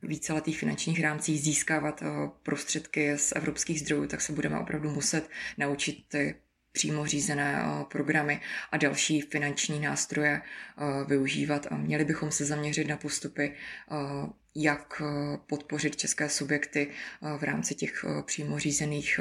víceletých 0.02 0.60
finančních 0.60 1.02
rámcích 1.02 1.42
získávat 1.42 2.02
eh, 2.02 2.30
prostředky 2.44 3.18
z 3.18 3.32
evropských 3.36 3.80
zdrojů, 3.80 4.08
tak 4.08 4.22
se 4.22 4.34
budeme 4.34 4.60
opravdu 4.60 4.90
muset 4.90 5.30
naučit 5.58 6.04
ty 6.08 6.36
přímo 6.78 7.06
řízené 7.06 7.62
eh, 7.62 7.86
programy 7.92 8.42
a 8.72 8.78
další 8.78 9.22
finanční 9.22 9.80
nástroje 9.80 10.42
eh, 10.42 11.06
využívat 11.08 11.68
a 11.72 11.78
měli 11.78 12.06
bychom 12.06 12.32
se 12.32 12.46
zaměřit 12.46 12.88
na 12.88 12.98
postupy, 12.98 13.54
jak 14.56 15.02
podpořit 15.48 15.96
české 15.96 16.30
subjekty 16.30 16.88
v 17.38 17.44
rámci 17.44 17.76
těch 17.76 18.06
přímo 18.26 18.60
řízených 18.60 19.20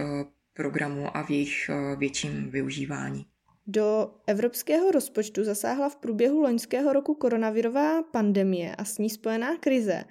programů 0.54 1.16
a 1.16 1.22
v 1.22 1.30
jejich 1.30 1.70
větším 1.96 2.50
využívání. 2.50 3.26
Do 3.66 4.10
evropského 4.26 4.90
rozpočtu 4.90 5.44
zasáhla 5.44 5.88
v 5.88 5.96
průběhu 5.96 6.40
loňského 6.40 6.92
roku 6.92 7.14
koronavirová 7.14 8.02
pandemie 8.02 8.76
a 8.76 8.84
s 8.84 8.98
ní 8.98 9.10
spojená 9.10 9.56
krize. 9.56 10.04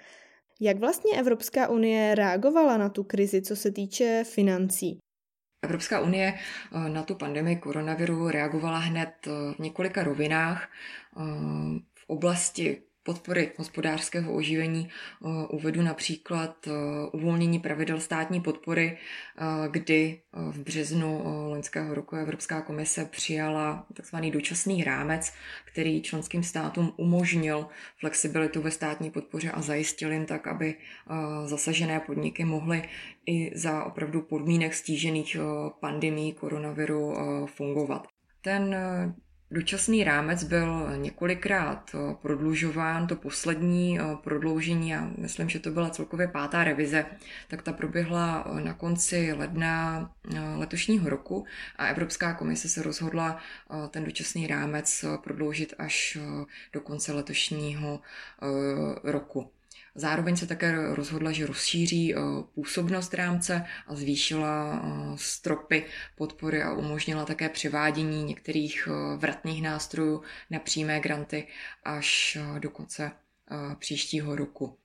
Jak 0.61 0.79
vlastně 0.79 1.19
Evropská 1.19 1.67
unie 1.67 2.15
reagovala 2.15 2.77
na 2.77 2.89
tu 2.89 3.03
krizi, 3.03 3.41
co 3.41 3.55
se 3.55 3.71
týče 3.71 4.23
financí? 4.23 4.99
Evropská 5.65 5.99
unie 5.99 6.33
eh, 6.33 6.89
na 6.89 7.03
tu 7.03 7.15
pandemii 7.15 7.57
koronaviru 7.57 8.29
reagovala 8.29 8.79
hned 8.79 9.13
eh, 9.27 9.31
v 9.55 9.59
několika 9.59 10.03
rovinách. 10.03 10.69
Eh, 11.17 11.21
v 11.95 12.03
oblasti 12.07 12.84
podpory 13.05 13.51
hospodářského 13.57 14.33
oživení 14.33 14.89
eh, 14.89 15.27
uvedu 15.47 15.81
například 15.81 16.67
eh, 16.67 16.71
uvolnění 17.13 17.59
pravidel 17.59 17.99
státní 17.99 18.41
podpory, 18.41 18.97
eh, 18.97 19.41
kdy 19.69 20.21
v 20.51 20.59
březnu 20.59 21.23
loňského 21.49 21.95
roku 21.95 22.15
Evropská 22.15 22.61
komise 22.61 23.05
přijala 23.05 23.85
tzv. 23.93 24.15
dočasný 24.15 24.83
rámec, 24.83 25.33
který 25.65 26.01
členským 26.01 26.43
státům 26.43 26.93
umožnil 26.97 27.67
flexibilitu 27.99 28.61
ve 28.61 28.71
státní 28.71 29.11
podpoře 29.11 29.51
a 29.51 29.61
zajistil 29.61 30.11
jim 30.11 30.25
tak, 30.25 30.47
aby 30.47 30.75
zasažené 31.45 31.99
podniky 31.99 32.45
mohly 32.45 32.89
i 33.25 33.51
za 33.55 33.83
opravdu 33.83 34.21
podmínek 34.21 34.73
stížených 34.73 35.37
pandemí 35.79 36.33
koronaviru 36.33 37.13
fungovat. 37.45 38.07
Ten 38.41 38.75
Dočasný 39.51 40.03
rámec 40.03 40.43
byl 40.43 40.97
několikrát 40.97 41.91
eh, 41.93 42.15
prodlužován, 42.21 43.07
to 43.07 43.15
poslední 43.15 43.99
eh, 43.99 44.03
prodloužení, 44.23 44.95
a 44.95 45.11
myslím, 45.17 45.49
že 45.49 45.59
to 45.59 45.71
byla 45.71 45.89
celkově 45.89 46.27
pátá 46.27 46.63
revize, 46.63 47.05
tak 47.47 47.61
ta 47.61 47.73
proběhla 47.73 48.47
eh, 48.47 48.61
na 48.61 48.73
konci 48.73 49.33
ledna 49.33 50.11
letošního 50.55 51.09
roku 51.09 51.45
a 51.75 51.87
Evropská 51.87 52.33
komise 52.33 52.69
se 52.69 52.83
rozhodla 52.83 53.37
ten 53.89 54.03
dočasný 54.03 54.47
rámec 54.47 55.05
prodloužit 55.23 55.73
až 55.77 56.17
do 56.73 56.81
konce 56.81 57.13
letošního 57.13 57.99
roku. 59.03 59.51
Zároveň 59.97 60.35
se 60.35 60.47
také 60.47 60.95
rozhodla, 60.95 61.31
že 61.31 61.45
rozšíří 61.45 62.15
eh, 62.15 62.17
působnost 62.53 63.13
rámce 63.13 63.65
a 63.87 63.95
zvýšila 63.95 64.81
eh, 64.83 65.13
stropy 65.15 65.85
podpory 66.15 66.63
a 66.63 66.73
umožnila 66.73 67.25
také 67.25 67.49
převádění 67.49 68.23
některých 68.23 68.87
eh, 68.87 69.17
vratných 69.17 69.63
nástrojů 69.63 70.21
na 70.49 70.59
přímé 70.59 70.99
granty 70.99 71.47
až 71.83 72.37
do 72.59 72.69
konce 72.69 73.11
příštího 73.79 74.35
roku. 74.35 74.77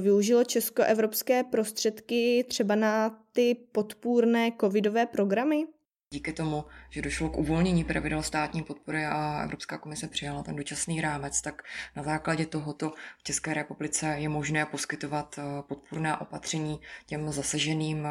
Využilo 0.00 0.44
Česko 0.44 0.82
evropské 0.82 1.44
prostředky 1.44 2.44
třeba 2.48 2.74
na 2.74 3.10
ty 3.32 3.56
podpůrné 3.72 4.52
covidové 4.60 5.06
programy? 5.06 5.66
Díky 6.12 6.32
tomu, 6.32 6.64
že 6.90 7.02
došlo 7.02 7.28
k 7.30 7.36
uvolnění 7.36 7.84
pravidel 7.84 8.22
státní 8.22 8.62
podpory 8.62 9.06
a 9.06 9.40
Evropská 9.44 9.78
komise 9.78 10.08
přijala 10.08 10.42
ten 10.42 10.56
dočasný 10.56 11.00
rámec, 11.00 11.42
tak 11.42 11.62
na 11.96 12.02
základě 12.02 12.46
tohoto 12.46 12.92
v 13.18 13.22
České 13.22 13.54
republice 13.54 14.06
je 14.18 14.28
možné 14.28 14.66
poskytovat 14.66 15.38
eh, 15.38 15.42
podpůrná 15.62 16.20
opatření 16.20 16.80
těm 17.06 17.32
zasaženým 17.32 18.06
eh, 18.06 18.10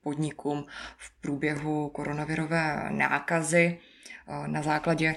podnikům 0.00 0.66
v 0.96 1.20
průběhu 1.20 1.88
koronavirové 1.88 2.86
nákazy. 2.90 3.78
Eh, 4.28 4.48
na 4.48 4.62
základě 4.62 5.16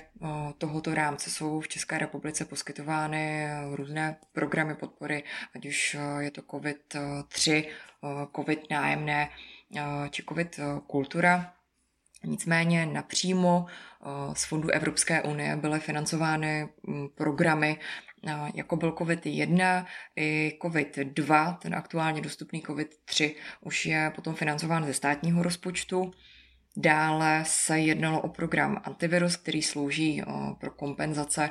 tohoto 0.57 0.93
rámce 0.93 1.29
jsou 1.29 1.59
v 1.59 1.67
České 1.67 1.97
republice 1.97 2.45
poskytovány 2.45 3.47
různé 3.71 4.17
programy 4.33 4.75
podpory, 4.75 5.23
ať 5.55 5.65
už 5.65 5.97
je 6.19 6.31
to 6.31 6.41
COVID-3, 6.41 7.67
COVID 8.35 8.69
nájemné 8.69 9.29
či 10.09 10.23
COVID 10.23 10.59
kultura 10.87 11.55
Nicméně 12.25 12.85
napřímo 12.85 13.65
z 14.33 14.45
fondu 14.45 14.69
Evropské 14.69 15.21
unie 15.21 15.55
byly 15.55 15.79
financovány 15.79 16.69
mm, 16.83 17.07
programy 17.15 17.79
jako 18.53 18.75
byl 18.75 18.91
COVID-1 18.91 19.85
i 20.15 20.57
COVID-2, 20.61 21.57
ten 21.57 21.75
aktuálně 21.75 22.21
dostupný 22.21 22.63
COVID-3 22.63 23.35
už 23.61 23.85
je 23.85 24.11
potom 24.15 24.35
financován 24.35 24.85
ze 24.85 24.93
státního 24.93 25.43
rozpočtu. 25.43 26.11
Dále 26.77 27.43
se 27.45 27.79
jednalo 27.79 28.21
o 28.21 28.29
program 28.29 28.81
Antivirus, 28.83 29.35
který 29.35 29.61
slouží 29.61 30.23
pro 30.59 30.71
kompenzace 30.71 31.49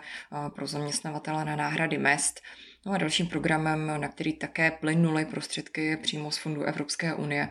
pro 0.54 0.66
zaměstnavatele 0.66 1.44
na 1.44 1.56
náhrady 1.56 1.98
mest. 1.98 2.40
No 2.86 2.92
a 2.92 2.98
dalším 2.98 3.26
programem, 3.26 4.00
na 4.00 4.08
který 4.08 4.32
také 4.32 4.70
plynuly 4.70 5.24
prostředky 5.24 5.96
přímo 5.96 6.30
z 6.30 6.38
fondu 6.38 6.62
Evropské 6.62 7.14
unie, 7.14 7.48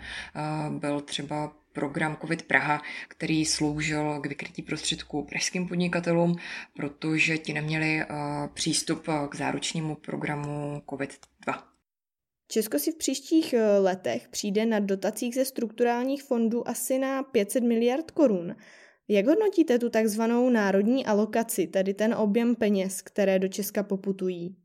byl 0.69 1.01
třeba 1.01 1.51
program 1.73 2.17
COVID 2.21 2.41
Praha, 2.41 2.81
který 3.07 3.45
sloužil 3.45 4.19
k 4.21 4.25
vykrytí 4.25 4.61
prostředků 4.61 5.25
pražským 5.25 5.67
podnikatelům, 5.67 6.35
protože 6.75 7.37
ti 7.37 7.53
neměli 7.53 8.05
přístup 8.53 9.07
k 9.29 9.35
záručnímu 9.35 9.95
programu 9.95 10.81
COVID-2. 10.87 11.73
Česko 12.53 12.79
si 12.79 12.91
v 12.91 12.97
příštích 12.97 13.53
eh, 13.53 13.77
letech 13.77 14.27
přijde 14.27 14.65
na 14.65 14.79
dotacích 14.79 15.35
ze 15.35 15.45
strukturálních 15.45 16.23
fondů 16.23 16.67
asi 16.67 16.99
na 16.99 17.23
500 17.23 17.63
miliard 17.63 18.11
korun. 18.11 18.55
Jak 19.07 19.25
hodnotíte 19.25 19.79
tu 19.79 19.89
takzvanou 19.89 20.49
národní 20.49 21.05
alokaci, 21.05 21.67
tedy 21.67 21.93
ten 21.93 22.13
objem 22.13 22.55
peněz, 22.55 23.01
které 23.01 23.39
do 23.39 23.47
Česka 23.47 23.83
poputují? 23.83 24.55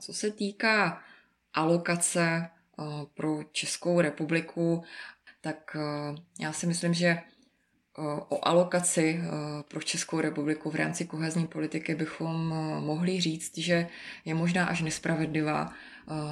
Co 0.00 0.12
se 0.12 0.30
týká 0.30 1.02
alokace 1.54 2.20
eh, 2.20 2.84
pro 3.14 3.42
Českou 3.52 4.00
republiku, 4.00 4.82
tak 5.42 5.76
eh, 5.76 6.14
já 6.40 6.52
si 6.52 6.66
myslím, 6.66 6.94
že 6.94 7.18
o 8.28 8.48
alokaci 8.48 9.20
pro 9.68 9.82
Českou 9.82 10.20
republiku 10.20 10.70
v 10.70 10.74
rámci 10.74 11.04
kohezní 11.04 11.46
politiky 11.46 11.94
bychom 11.94 12.36
mohli 12.80 13.20
říct, 13.20 13.58
že 13.58 13.86
je 14.24 14.34
možná 14.34 14.66
až 14.66 14.82
nespravedlivá, 14.82 15.72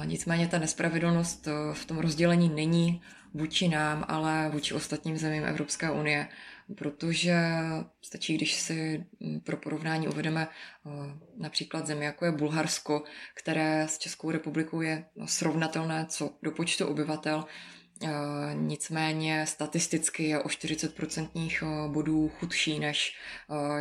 Nicméně 0.05 0.47
ta 0.47 0.59
nespravedlnost 0.59 1.47
v 1.73 1.85
tom 1.85 1.97
rozdělení 1.97 2.49
není 2.49 3.01
vůči 3.33 3.67
nám, 3.67 4.05
ale 4.07 4.49
vůči 4.49 4.73
ostatním 4.73 5.17
zemím 5.17 5.43
Evropské 5.43 5.91
unie, 5.91 6.27
protože 6.77 7.35
stačí, 8.01 8.37
když 8.37 8.53
si 8.53 9.05
pro 9.43 9.57
porovnání 9.57 10.07
uvedeme 10.07 10.47
například 11.37 11.87
zemi, 11.87 12.05
jako 12.05 12.25
je 12.25 12.31
Bulharsko, 12.31 13.03
které 13.33 13.87
s 13.87 13.97
Českou 13.97 14.31
republikou 14.31 14.81
je 14.81 15.05
srovnatelné 15.25 16.05
co 16.09 16.33
do 16.43 16.51
počtu 16.51 16.87
obyvatel, 16.87 17.45
nicméně 18.53 19.45
statisticky 19.47 20.23
je 20.23 20.39
o 20.39 20.47
40% 20.47 21.91
bodů 21.91 22.31
chudší 22.39 22.79
než 22.79 23.17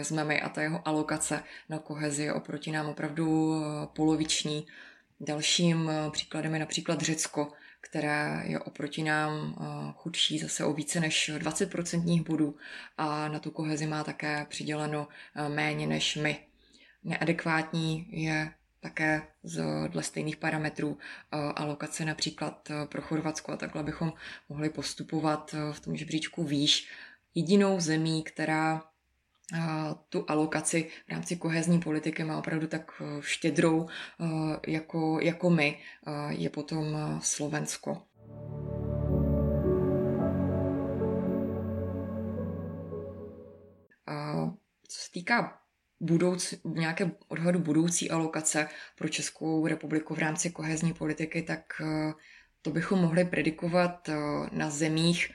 jsme 0.02 0.24
my 0.24 0.40
a 0.40 0.48
ta 0.48 0.62
jeho 0.62 0.88
alokace 0.88 1.42
na 1.68 1.78
kohezi 1.78 2.22
je 2.22 2.32
oproti 2.32 2.72
nám 2.72 2.86
opravdu 2.86 3.54
poloviční. 3.92 4.66
Dalším 5.20 5.90
eh, 5.90 6.10
příkladem 6.10 6.54
je 6.54 6.60
například 6.60 7.00
Řecko, 7.00 7.52
které 7.80 8.42
je 8.44 8.60
oproti 8.60 9.02
nám 9.02 9.54
eh, 9.60 9.64
chudší 9.96 10.38
zase 10.38 10.64
o 10.64 10.72
více 10.72 11.00
než 11.00 11.30
20% 11.38 12.24
bodů 12.24 12.56
a 12.98 13.28
na 13.28 13.38
tu 13.38 13.50
kohezi 13.50 13.86
má 13.86 14.04
také 14.04 14.46
přiděleno 14.48 15.08
eh, 15.34 15.48
méně 15.48 15.86
než 15.86 16.16
my. 16.16 16.38
Neadekvátní 17.04 18.06
je 18.10 18.52
také 18.80 19.22
z, 19.42 19.64
dle 19.88 20.02
stejných 20.02 20.36
parametrů 20.36 20.98
alokace 21.56 22.04
například 22.04 22.68
pro 22.88 23.02
Chorvatsko 23.02 23.52
a 23.52 23.56
takhle 23.56 23.82
bychom 23.82 24.12
mohli 24.48 24.70
postupovat 24.70 25.54
v 25.72 25.80
tom 25.80 25.96
žebříčku 25.96 26.44
výš. 26.44 26.90
Jedinou 27.34 27.80
zemí, 27.80 28.22
která 28.22 28.82
tu 30.08 30.24
alokaci 30.28 30.90
v 31.06 31.10
rámci 31.10 31.36
kohezní 31.36 31.80
politiky 31.80 32.24
má 32.24 32.38
opravdu 32.38 32.66
tak 32.66 33.02
eh, 33.02 33.22
štědrou 33.22 33.88
eh, 33.88 34.26
jako, 34.66 35.20
jako 35.20 35.50
my, 35.50 35.78
eh, 36.06 36.34
je 36.34 36.50
potom 36.50 36.96
Slovensko. 37.22 38.02
Co 44.88 45.00
se 45.00 45.10
týká 45.10 45.60
budoucí, 46.00 46.56
nějaké 46.64 47.10
odhadu 47.28 47.58
budoucí 47.58 48.10
alokace 48.10 48.68
pro 48.96 49.08
Českou 49.08 49.66
republiku 49.66 50.14
v 50.14 50.18
rámci 50.18 50.50
kohezní 50.50 50.92
politiky, 50.92 51.42
tak 51.42 51.82
to 52.62 52.70
bychom 52.70 52.98
mohli 52.98 53.24
predikovat 53.24 54.10
na 54.52 54.70
zemích 54.70 55.30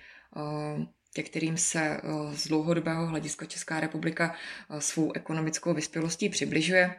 ke 1.15 1.23
kterým 1.23 1.57
se 1.57 1.79
eh, 1.79 2.01
z 2.35 2.47
dlouhodobého 2.47 3.07
hlediska 3.07 3.45
Česká 3.45 3.79
republika 3.79 4.35
eh, 4.35 4.81
svou 4.81 5.11
ekonomickou 5.11 5.73
vyspělostí 5.73 6.29
přibližuje. 6.29 6.95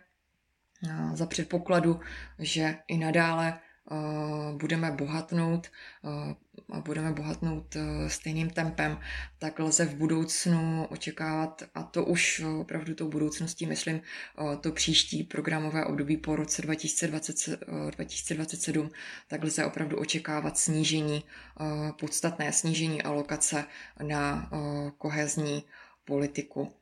Eh, 0.88 1.16
za 1.16 1.26
předpokladu, 1.26 2.00
že 2.38 2.76
i 2.88 2.98
nadále 2.98 3.59
budeme 4.53 4.90
bohatnout 4.90 5.70
a 6.72 6.81
budeme 6.81 7.12
bohatnout 7.12 7.77
stejným 8.09 8.51
tempem, 8.51 8.99
tak 9.38 9.59
lze 9.59 9.85
v 9.85 9.94
budoucnu 9.94 10.87
očekávat, 10.87 11.62
a 11.75 11.83
to 11.83 12.05
už 12.05 12.42
opravdu 12.61 12.94
tou 12.94 13.09
budoucností, 13.09 13.66
myslím, 13.66 14.01
to 14.61 14.72
příští 14.72 15.25
programové 15.25 15.85
období 15.85 16.16
po 16.16 16.37
roce 16.37 16.62
2020, 16.62 17.61
2027, 17.96 18.90
tak 19.29 19.44
lze 19.44 19.64
opravdu 19.64 19.96
očekávat 19.99 20.59
snížení, 20.59 21.25
podstatné 22.01 22.53
snížení 22.53 23.03
alokace 23.03 23.64
na 24.03 24.51
kohezní 24.99 25.64
politiku. 26.05 26.72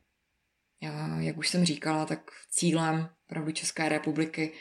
Jak 1.19 1.37
už 1.37 1.49
jsem 1.49 1.65
říkala, 1.65 2.05
tak 2.05 2.31
cílem 2.49 3.09
pravdu 3.27 3.51
České 3.51 3.89
republiky 3.89 4.51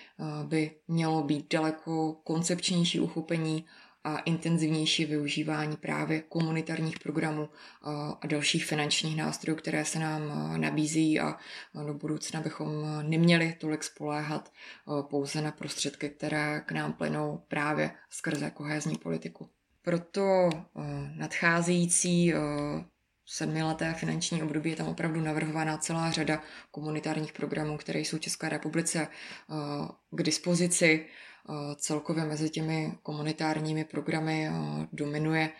by 0.44 0.70
mělo 0.88 1.22
být 1.22 1.52
daleko 1.52 2.12
koncepčnější 2.12 3.00
uchopení 3.00 3.64
a 4.06 4.18
intenzivnější 4.18 5.04
využívání 5.04 5.76
právě 5.76 6.20
komunitárních 6.20 6.98
programů 6.98 7.48
a 8.20 8.26
dalších 8.26 8.64
finančních 8.66 9.16
nástrojů, 9.16 9.56
které 9.56 9.84
se 9.84 9.98
nám 9.98 10.22
nabízí 10.60 11.20
a 11.20 11.36
do 11.86 11.94
budoucna 11.94 12.40
bychom 12.40 12.70
neměli 13.02 13.56
tolik 13.60 13.84
spoléhat 13.84 14.52
pouze 15.02 15.40
na 15.40 15.52
prostředky, 15.52 16.10
které 16.10 16.62
k 16.66 16.72
nám 16.72 16.92
plynou 16.92 17.42
právě 17.48 17.90
skrze 18.10 18.50
kohézní 18.50 18.98
politiku. 18.98 19.48
Proto 19.82 20.50
nadcházející 21.14 22.32
sedmileté 23.26 23.94
finanční 23.94 24.42
období 24.42 24.70
je 24.70 24.76
tam 24.76 24.88
opravdu 24.88 25.20
navrhovaná 25.20 25.78
celá 25.78 26.10
řada 26.10 26.42
komunitárních 26.70 27.32
programů, 27.32 27.76
které 27.76 28.00
jsou 28.00 28.18
České 28.18 28.48
republice 28.48 29.08
k 30.10 30.22
dispozici. 30.22 31.06
Celkově 31.76 32.24
mezi 32.24 32.50
těmi 32.50 32.92
komunitárními 33.02 33.84
programy 33.84 34.50
dominuje 34.92 35.50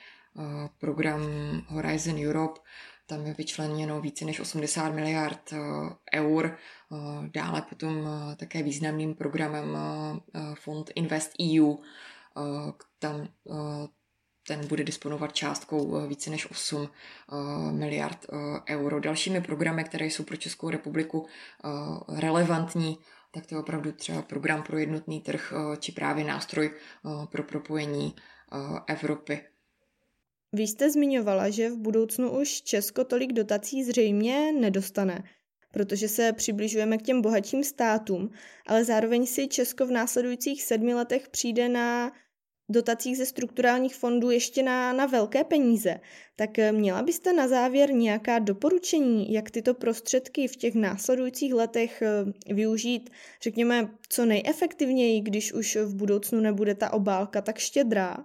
program 0.79 1.21
Horizon 1.67 2.27
Europe, 2.27 2.61
tam 3.07 3.27
je 3.27 3.35
vyčleněno 3.35 4.01
více 4.01 4.25
než 4.25 4.41
80 4.41 4.89
miliard 4.95 5.55
eur. 6.15 6.57
Dále 7.35 7.63
potom 7.63 8.09
také 8.37 8.63
významným 8.63 9.15
programem 9.15 9.79
fond 10.55 10.91
Invest 10.95 11.33
EU. 11.43 11.75
Tam 12.99 13.29
ten 14.47 14.67
bude 14.67 14.85
disponovat 14.85 15.33
částkou 15.33 16.09
více 16.09 16.31
než 16.31 16.51
8 16.51 16.89
miliard 17.71 18.27
euro. 18.69 19.01
Dalšími 19.01 19.41
programy, 19.41 19.85
které 19.85 20.07
jsou 20.07 20.23
pro 20.23 20.37
Českou 20.37 20.71
republiku 20.71 21.27
relevantní, 22.09 22.99
tak 23.35 23.47
to 23.47 23.55
je 23.55 23.59
opravdu 23.59 23.93
třeba 23.93 24.23
program 24.23 24.63
pro 24.63 24.79
jednotný 24.79 25.21
trh 25.21 25.53
eh, 25.57 25.77
či 25.77 25.93
právě 25.93 26.25
nástroj 26.25 26.71
eh, 26.71 27.27
pro 27.27 27.43
propojení 27.43 28.15
eh, 28.17 28.57
Evropy. 28.87 29.41
Vy 30.53 30.63
jste 30.63 30.91
zmiňovala, 30.91 31.51
že 31.51 31.71
v 31.71 31.77
budoucnu 31.77 32.41
už 32.41 32.63
Česko 32.63 33.05
tolik 33.05 33.33
dotací 33.33 33.85
zřejmě 33.85 34.53
nedostane, 34.53 35.25
protože 35.71 36.09
se 36.09 36.33
přibližujeme 36.33 36.99
k 36.99 37.03
těm 37.03 37.23
bohatším 37.23 37.65
státům, 37.65 38.31
ale 38.67 38.85
zároveň 38.85 39.27
si 39.27 39.49
Česko 39.49 39.87
v 39.87 39.91
následujících 39.91 40.63
sedmi 40.63 40.95
letech 40.95 41.29
přijde 41.29 41.69
na 41.69 42.13
dotacích 42.69 43.17
ze 43.17 43.27
strukturálních 43.27 43.97
fondů 43.97 44.31
ještě 44.31 44.63
na, 44.63 44.93
na 44.93 45.07
velké 45.07 45.45
peníze. 45.45 46.01
Tak 46.37 46.59
eh, 46.59 46.73
měla 46.73 47.03
byste 47.03 47.33
na 47.33 47.49
závěr 47.49 47.93
nějaká 47.93 48.39
doporučení, 48.39 49.33
jak 49.33 49.51
tyto 49.51 49.75
prostředky 49.75 50.49
v 50.49 50.57
těch 50.57 50.75
následujících 50.75 51.55
letech 51.55 52.03
eh, 52.03 52.55
využít, 52.55 53.11
řekněme, 53.43 53.89
co 54.09 54.27
nejefektivněji, 54.27 55.21
když 55.21 55.53
už 55.53 55.77
v 55.77 55.95
budoucnu 55.95 56.41
nebude 56.41 56.75
ta 56.75 56.93
obálka 56.93 57.41
tak 57.41 57.59
štědrá? 57.59 58.17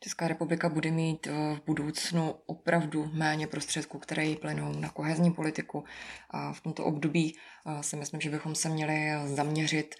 Česká 0.00 0.28
republika 0.28 0.68
bude 0.68 0.90
mít 0.90 1.26
eh, 1.26 1.30
v 1.30 1.66
budoucnu 1.66 2.34
opravdu 2.46 3.10
méně 3.12 3.46
prostředků, 3.46 3.98
které 3.98 4.24
jí 4.24 4.36
plynou 4.36 4.72
na 4.72 4.90
kohezní 4.90 5.32
politiku. 5.32 5.84
A 6.30 6.52
v 6.52 6.60
tomto 6.60 6.84
období 6.84 7.36
si 7.80 7.96
myslím, 7.96 8.20
že 8.20 8.30
bychom 8.30 8.54
se 8.54 8.68
měli 8.68 9.10
zaměřit 9.34 9.94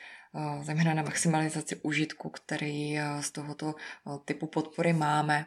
zejména 0.60 0.94
na 0.94 1.02
maximalizaci 1.02 1.76
užitku, 1.76 2.30
který 2.30 2.98
z 3.20 3.30
tohoto 3.30 3.74
typu 4.24 4.46
podpory 4.46 4.92
máme. 4.92 5.46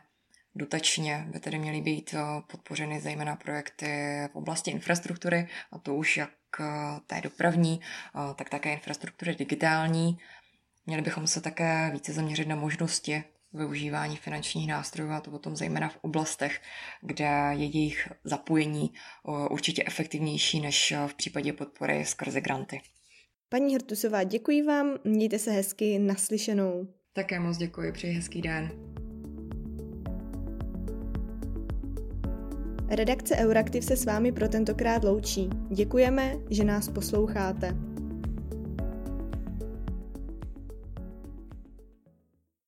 dotačně 0.55 1.27
by 1.31 1.39
tedy 1.39 1.59
měly 1.59 1.81
být 1.81 2.15
podpořeny 2.47 2.99
zejména 2.99 3.35
projekty 3.35 3.85
v 4.31 4.35
oblasti 4.35 4.71
infrastruktury, 4.71 5.47
a 5.71 5.79
to 5.79 5.95
už 5.95 6.17
jak 6.17 6.29
té 7.07 7.21
dopravní, 7.21 7.81
tak 8.35 8.49
také 8.49 8.73
infrastruktury 8.73 9.35
digitální. 9.35 10.17
Měli 10.85 11.01
bychom 11.01 11.27
se 11.27 11.41
také 11.41 11.89
více 11.93 12.13
zaměřit 12.13 12.47
na 12.47 12.55
možnosti 12.55 13.23
využívání 13.53 14.17
finančních 14.17 14.67
nástrojů 14.67 15.11
a 15.11 15.21
to 15.21 15.31
potom 15.31 15.55
zejména 15.55 15.89
v 15.89 15.97
oblastech, 16.01 16.61
kde 17.01 17.25
je 17.51 17.65
jejich 17.65 18.07
zapojení 18.23 18.93
určitě 19.49 19.83
efektivnější 19.87 20.61
než 20.61 20.93
v 21.07 21.13
případě 21.13 21.53
podpory 21.53 22.05
skrze 22.05 22.41
granty. 22.41 22.81
Paní 23.49 23.75
Hrtusová, 23.75 24.23
děkuji 24.23 24.63
vám, 24.63 24.95
mějte 25.03 25.39
se 25.39 25.51
hezky, 25.51 25.99
naslyšenou. 25.99 26.87
Také 27.13 27.39
moc 27.39 27.57
děkuji, 27.57 27.91
přeji 27.91 28.13
hezký 28.13 28.41
den. 28.41 28.69
Redakce 32.89 33.35
Euraktiv 33.35 33.83
se 33.83 33.97
s 33.97 34.05
vámi 34.05 34.31
pro 34.31 34.49
tentokrát 34.49 35.03
loučí. 35.03 35.49
Děkujeme, 35.69 36.35
že 36.49 36.63
nás 36.63 36.89
posloucháte. 36.89 37.94